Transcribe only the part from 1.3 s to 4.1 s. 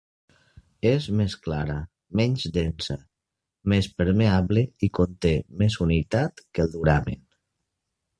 clara, menys densa, més